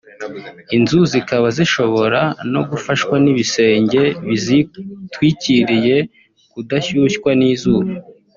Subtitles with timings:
[0.77, 2.21] inzu zikaba zishobora
[2.53, 5.97] no gufashwa n’ibisenge bizitwikiriye
[6.51, 7.91] kudashyushywa n’izuba